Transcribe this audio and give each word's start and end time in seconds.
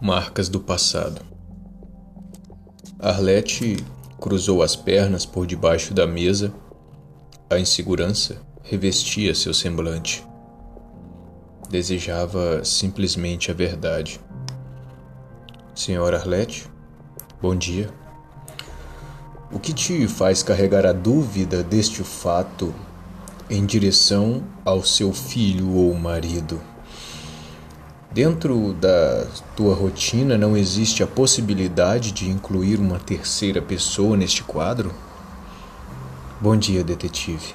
Marcas 0.00 0.48
do 0.48 0.60
passado. 0.60 1.22
Arlete 3.00 3.84
cruzou 4.20 4.62
as 4.62 4.76
pernas 4.76 5.26
por 5.26 5.44
debaixo 5.44 5.92
da 5.92 6.06
mesa. 6.06 6.54
A 7.50 7.58
insegurança 7.58 8.40
revestia 8.62 9.34
seu 9.34 9.52
semblante. 9.52 10.24
Desejava 11.68 12.64
simplesmente 12.64 13.50
a 13.50 13.54
verdade. 13.54 14.20
Senhora 15.74 16.16
Arlete, 16.16 16.70
bom 17.42 17.56
dia. 17.56 17.92
O 19.50 19.58
que 19.58 19.72
te 19.72 20.06
faz 20.06 20.44
carregar 20.44 20.86
a 20.86 20.92
dúvida 20.92 21.64
deste 21.64 22.04
fato 22.04 22.72
em 23.50 23.66
direção 23.66 24.44
ao 24.64 24.84
seu 24.84 25.12
filho 25.12 25.74
ou 25.74 25.92
marido? 25.94 26.60
Dentro 28.18 28.72
da 28.72 29.28
tua 29.54 29.72
rotina 29.76 30.36
não 30.36 30.56
existe 30.56 31.04
a 31.04 31.06
possibilidade 31.06 32.10
de 32.10 32.28
incluir 32.28 32.80
uma 32.80 32.98
terceira 32.98 33.62
pessoa 33.62 34.16
neste 34.16 34.42
quadro? 34.42 34.92
Bom 36.40 36.56
dia, 36.56 36.82
detetive. 36.82 37.54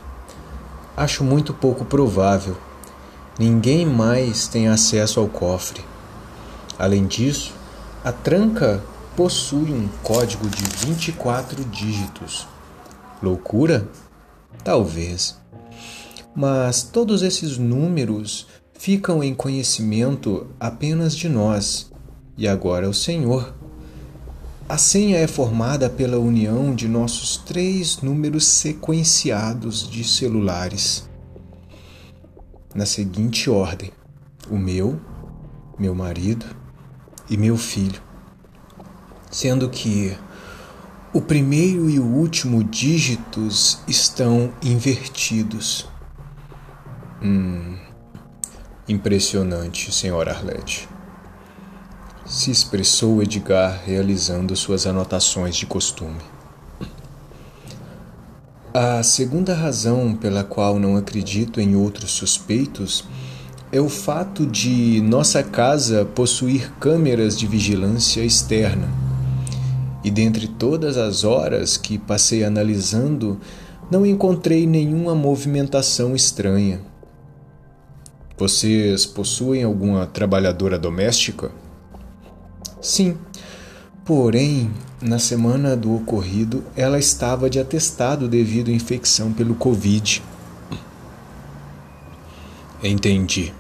Acho 0.95 1.21
muito 1.21 1.53
pouco 1.53 1.83
provável. 1.83 2.55
Ninguém 3.37 3.85
mais 3.85 4.47
tem 4.47 4.69
acesso 4.69 5.19
ao 5.19 5.27
cofre. 5.27 5.83
Além 6.79 7.07
disso, 7.07 7.53
a 8.01 8.13
tranca 8.13 8.81
possui 9.17 9.69
um 9.69 9.89
código 10.01 10.47
de 10.47 10.63
24 10.63 11.61
dígitos. 11.65 12.47
Loucura? 13.21 13.85
Talvez. 14.63 15.37
Mas 16.33 16.83
todos 16.83 17.21
esses 17.21 17.57
números 17.57 18.47
ficam 18.83 19.23
em 19.23 19.33
conhecimento 19.33 20.45
apenas 20.59 21.15
de 21.15 21.29
nós, 21.29 21.89
e 22.37 22.45
agora 22.45 22.89
o 22.89 22.93
Senhor. 22.93 23.55
A 24.67 24.77
senha 24.77 25.19
é 25.19 25.25
formada 25.25 25.89
pela 25.89 26.19
união 26.19 26.75
de 26.75 26.85
nossos 26.89 27.37
três 27.37 28.01
números 28.01 28.45
sequenciados 28.45 29.89
de 29.89 30.03
celulares. 30.03 31.09
Na 32.75 32.85
seguinte 32.85 33.49
ordem: 33.49 33.89
o 34.51 34.57
meu, 34.57 34.99
meu 35.79 35.95
marido 35.95 36.45
e 37.29 37.37
meu 37.37 37.55
filho. 37.55 38.01
Sendo 39.31 39.69
que 39.69 40.13
o 41.13 41.21
primeiro 41.21 41.89
e 41.89 42.01
o 42.01 42.05
último 42.05 42.61
dígitos 42.61 43.79
estão 43.87 44.51
invertidos. 44.61 45.87
Hum, 47.21 47.77
Impressionante, 48.87 49.93
Sr. 49.93 50.27
Arlete. 50.27 50.89
Se 52.25 52.51
expressou 52.51 53.23
Edgar, 53.23 53.81
realizando 53.85 54.53
suas 54.57 54.85
anotações 54.85 55.55
de 55.55 55.65
costume. 55.65 56.19
A 58.73 59.01
segunda 59.01 59.53
razão 59.53 60.13
pela 60.13 60.43
qual 60.43 60.79
não 60.79 60.97
acredito 60.97 61.61
em 61.61 61.77
outros 61.77 62.11
suspeitos 62.11 63.05
é 63.71 63.79
o 63.79 63.87
fato 63.87 64.45
de 64.45 64.99
nossa 65.01 65.41
casa 65.41 66.03
possuir 66.03 66.69
câmeras 66.77 67.39
de 67.39 67.47
vigilância 67.47 68.21
externa. 68.21 68.89
E 70.03 70.11
dentre 70.11 70.45
todas 70.45 70.97
as 70.97 71.23
horas 71.23 71.77
que 71.77 71.97
passei 71.97 72.43
analisando, 72.43 73.39
não 73.89 74.05
encontrei 74.05 74.67
nenhuma 74.67 75.15
movimentação 75.15 76.13
estranha. 76.13 76.92
Vocês 78.37 79.05
possuem 79.05 79.63
alguma 79.63 80.07
trabalhadora 80.07 80.79
doméstica? 80.79 81.51
Sim. 82.81 83.17
Porém, 84.03 84.71
na 85.01 85.19
semana 85.19 85.77
do 85.77 85.95
ocorrido, 85.95 86.63
ela 86.75 86.97
estava 86.97 87.49
de 87.49 87.59
atestado 87.59 88.27
devido 88.27 88.69
à 88.69 88.73
infecção 88.73 89.31
pelo 89.31 89.55
Covid. 89.55 90.21
Entendi. 92.83 93.53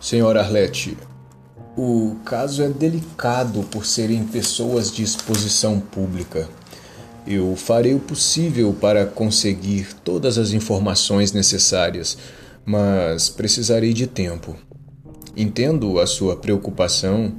Senhora 0.00 0.40
Arlete, 0.40 0.96
o 1.76 2.16
caso 2.24 2.62
é 2.62 2.68
delicado 2.68 3.62
por 3.64 3.84
serem 3.84 4.24
pessoas 4.24 4.92
de 4.92 5.02
exposição 5.02 5.80
pública. 5.80 6.48
Eu 7.26 7.56
farei 7.56 7.94
o 7.94 7.98
possível 7.98 8.72
para 8.72 9.04
conseguir 9.06 9.94
todas 10.04 10.38
as 10.38 10.52
informações 10.52 11.32
necessárias 11.32 12.16
mas 12.68 13.30
precisarei 13.30 13.94
de 13.94 14.06
tempo. 14.06 14.54
Entendo 15.34 15.98
a 15.98 16.06
sua 16.06 16.36
preocupação 16.36 17.32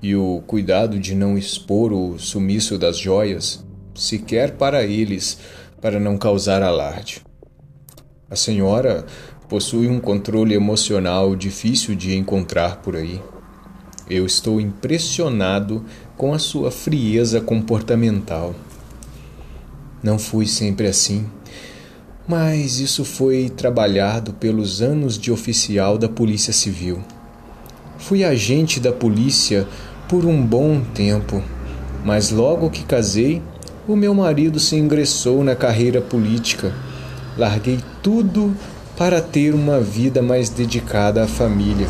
e 0.00 0.14
o 0.14 0.40
cuidado 0.46 1.00
de 1.00 1.16
não 1.16 1.36
expor 1.36 1.92
o 1.92 2.16
sumiço 2.16 2.78
das 2.78 2.96
joias, 2.96 3.66
sequer 3.92 4.52
para 4.52 4.84
eles, 4.84 5.36
para 5.80 5.98
não 5.98 6.16
causar 6.16 6.62
alarde. 6.62 7.22
A 8.30 8.36
senhora 8.36 9.04
possui 9.48 9.88
um 9.88 9.98
controle 9.98 10.54
emocional 10.54 11.34
difícil 11.34 11.96
de 11.96 12.16
encontrar 12.16 12.76
por 12.76 12.94
aí. 12.94 13.20
Eu 14.08 14.24
estou 14.24 14.60
impressionado 14.60 15.84
com 16.16 16.32
a 16.32 16.38
sua 16.38 16.70
frieza 16.70 17.40
comportamental. 17.40 18.54
Não 20.00 20.20
fui 20.20 20.46
sempre 20.46 20.86
assim 20.86 21.26
mas 22.28 22.78
isso 22.78 23.06
foi 23.06 23.48
trabalhado 23.48 24.34
pelos 24.34 24.82
anos 24.82 25.18
de 25.18 25.32
oficial 25.32 25.96
da 25.96 26.10
Polícia 26.10 26.52
Civil. 26.52 27.02
Fui 27.96 28.22
agente 28.22 28.78
da 28.78 28.92
polícia 28.92 29.66
por 30.06 30.26
um 30.26 30.44
bom 30.44 30.82
tempo, 30.94 31.42
mas 32.04 32.30
logo 32.30 32.68
que 32.68 32.84
casei, 32.84 33.42
o 33.88 33.96
meu 33.96 34.12
marido 34.12 34.60
se 34.60 34.76
ingressou 34.76 35.42
na 35.42 35.56
carreira 35.56 36.02
política. 36.02 36.74
Larguei 37.36 37.78
tudo 38.02 38.54
para 38.94 39.22
ter 39.22 39.54
uma 39.54 39.80
vida 39.80 40.20
mais 40.20 40.50
dedicada 40.50 41.24
à 41.24 41.26
família. 41.26 41.86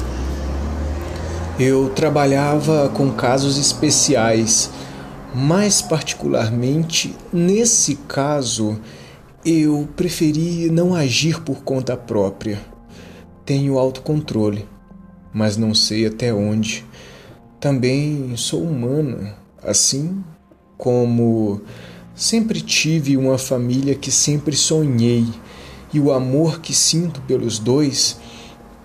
Eu 1.58 1.88
trabalhava 1.88 2.88
com 2.90 3.10
casos 3.10 3.58
especiais, 3.58 4.70
mais 5.34 5.82
particularmente 5.82 7.16
nesse 7.32 7.96
caso 8.06 8.78
eu 9.48 9.88
preferi 9.96 10.70
não 10.70 10.94
agir 10.94 11.40
por 11.40 11.62
conta 11.62 11.96
própria. 11.96 12.60
Tenho 13.46 13.78
autocontrole, 13.78 14.68
mas 15.32 15.56
não 15.56 15.74
sei 15.74 16.06
até 16.06 16.34
onde. 16.34 16.84
Também 17.58 18.36
sou 18.36 18.62
humana, 18.62 19.36
assim 19.62 20.22
como 20.76 21.62
sempre 22.14 22.60
tive 22.60 23.16
uma 23.16 23.38
família 23.38 23.94
que 23.94 24.10
sempre 24.10 24.54
sonhei 24.54 25.26
e 25.94 25.98
o 25.98 26.12
amor 26.12 26.60
que 26.60 26.74
sinto 26.74 27.22
pelos 27.22 27.58
dois 27.58 28.18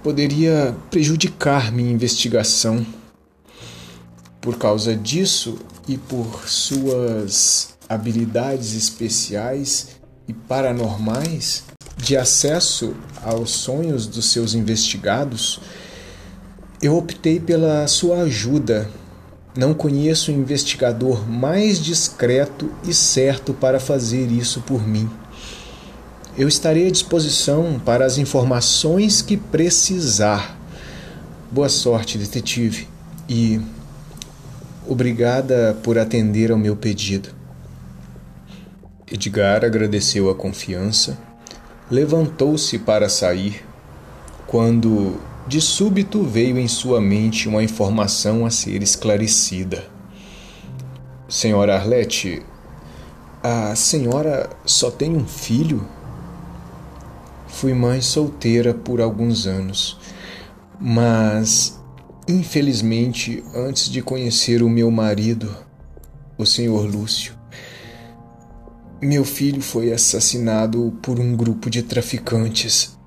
poderia 0.02 0.74
prejudicar 0.90 1.74
minha 1.74 1.92
investigação. 1.92 2.86
Por 4.40 4.58
causa 4.58 4.96
disso 4.96 5.60
e 5.88 5.98
por 5.98 6.48
suas 6.48 7.76
habilidades 7.90 8.74
especiais, 8.76 10.02
e 10.28 10.34
paranormais 10.34 11.64
de 11.98 12.18
acesso 12.18 12.96
aos 13.24 13.52
sonhos 13.52 14.08
dos 14.08 14.32
seus 14.32 14.54
investigados, 14.54 15.60
eu 16.82 16.98
optei 16.98 17.40
pela 17.40 17.88
sua 17.88 18.24
ajuda. 18.24 18.90
Não 19.56 19.74
conheço 19.74 20.32
um 20.32 20.36
investigador 20.36 21.30
mais 21.30 21.80
discreto 21.80 22.72
e 22.84 22.94
certo 22.94 23.54
para 23.54 23.80
fazer 23.80 24.32
isso 24.32 24.62
por 24.62 24.86
mim. 24.86 25.10
Eu 26.36 26.48
estarei 26.48 26.88
à 26.88 26.92
disposição 26.92 27.80
para 27.86 28.06
as 28.06 28.18
informações 28.18 29.22
que 29.22 29.38
precisar. 29.38 30.58
Boa 31.52 31.70
sorte, 31.70 32.18
detetive, 32.18 32.88
e 33.30 33.62
obrigada 34.88 35.78
por 35.84 36.00
atender 36.00 36.52
ao 36.52 36.58
meu 36.58 36.76
pedido. 36.76 37.43
Edgar 39.14 39.64
agradeceu 39.64 40.28
a 40.32 40.34
confiança, 40.34 41.20
levantou-se 41.92 42.80
para 42.80 43.08
sair, 43.08 43.64
quando 44.48 45.20
de 45.48 45.62
súbito 45.62 46.24
veio 46.24 46.58
em 46.58 46.68
sua 46.68 47.00
mente 47.00 47.48
uma 47.48 47.62
informação 47.62 48.44
a 48.44 48.50
ser 48.50 48.82
esclarecida. 48.82 49.86
Senhora 51.30 51.76
Arlete, 51.76 52.42
a 53.44 53.76
senhora 53.76 54.50
só 54.66 54.90
tem 54.90 55.16
um 55.16 55.28
filho? 55.28 55.88
Fui 57.48 57.72
mãe 57.72 58.02
solteira 58.02 58.74
por 58.74 59.00
alguns 59.00 59.46
anos, 59.46 59.96
mas 60.82 61.80
infelizmente, 62.28 63.44
antes 63.54 63.92
de 63.92 64.02
conhecer 64.02 64.64
o 64.64 64.70
meu 64.70 64.90
marido, 64.90 65.56
o 66.36 66.48
senhor 66.48 66.90
Lúcio, 66.92 67.43
meu 69.04 69.26
filho 69.26 69.62
foi 69.62 69.92
assassinado 69.92 70.98
por 71.02 71.20
um 71.20 71.36
grupo 71.36 71.70
de 71.70 71.84
traficantes 71.84 72.98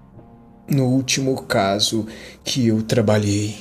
no 0.68 0.84
último 0.84 1.42
caso 1.42 2.06
que 2.44 2.66
eu 2.66 2.82
trabalhei. 2.82 3.56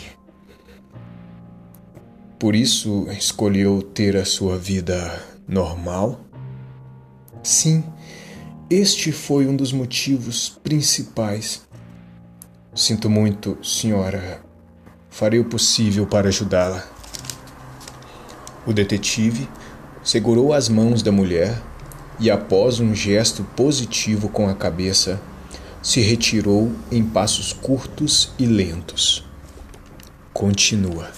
por 2.45 2.53
isso 2.55 3.07
escolheu 3.09 3.81
ter 3.81 4.15
a 4.17 4.23
sua 4.23 4.57
vida 4.57 5.19
normal? 5.47 6.19
Sim, 7.41 7.83
este 8.69 9.11
foi 9.11 9.47
um 9.47 9.55
dos 9.55 9.71
motivos 9.71 10.49
principais. 10.63 11.63
Sinto 12.75 13.09
muito, 13.09 13.57
senhora. 13.63 14.43
Farei 15.09 15.39
o 15.39 15.45
possível 15.45 16.05
para 16.05 16.27
ajudá-la. 16.27 16.87
O 18.67 18.73
detetive 18.73 19.49
segurou 20.03 20.53
as 20.53 20.67
mãos 20.69 21.01
da 21.01 21.11
mulher 21.11 21.59
e, 22.19 22.31
após 22.31 22.79
um 22.79 22.94
gesto 22.94 23.44
positivo 23.56 24.29
com 24.29 24.47
a 24.47 24.53
cabeça, 24.53 25.21
se 25.81 26.01
retirou 26.01 26.71
em 26.91 27.03
passos 27.03 27.53
curtos 27.53 28.31
e 28.39 28.45
lentos. 28.45 29.23
Continua. 30.33 31.09